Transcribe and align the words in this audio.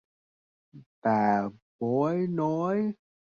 Bà 1.01 1.49
bói 1.79 2.27
nói 2.27 2.93